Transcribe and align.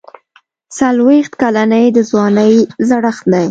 څلوېښت 0.77 1.33
کلني 1.41 1.85
د 1.95 1.97
ځوانۍ 2.09 2.53
زړښت 2.87 3.23
دی. 3.33 3.47